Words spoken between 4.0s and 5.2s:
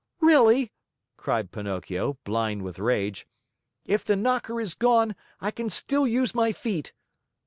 the knocker is gone,